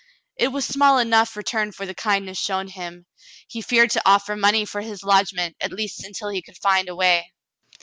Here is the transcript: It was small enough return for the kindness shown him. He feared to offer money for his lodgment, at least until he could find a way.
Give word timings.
It 0.35 0.47
was 0.47 0.65
small 0.65 0.97
enough 0.97 1.35
return 1.37 1.71
for 1.73 1.85
the 1.85 1.93
kindness 1.93 2.39
shown 2.39 2.69
him. 2.69 3.05
He 3.47 3.61
feared 3.61 3.91
to 3.91 4.01
offer 4.03 4.35
money 4.35 4.65
for 4.65 4.81
his 4.81 5.03
lodgment, 5.03 5.55
at 5.61 5.71
least 5.71 6.03
until 6.03 6.29
he 6.29 6.41
could 6.41 6.57
find 6.57 6.89
a 6.89 6.95
way. 6.95 7.31